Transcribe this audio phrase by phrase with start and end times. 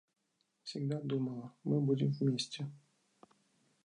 [0.63, 2.65] Всегда думала, мы будем вместе.